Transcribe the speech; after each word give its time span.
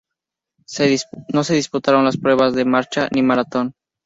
No 1.31 1.43
se 1.43 1.53
disputaron 1.53 2.03
las 2.05 2.17
pruebas 2.17 2.55
de 2.55 2.65
marcha 2.65 3.07
ni 3.13 3.21
maratón. 3.21 3.75